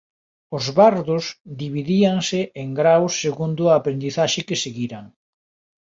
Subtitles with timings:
[0.57, 1.25] Os bardos
[1.61, 5.05] dividíanse en graos segundo a aprendizaxe que seguiran.